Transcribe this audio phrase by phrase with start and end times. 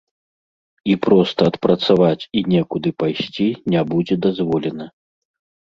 [0.93, 4.93] І проста адпрацаваць і некуды пайсці не будзе дазволена.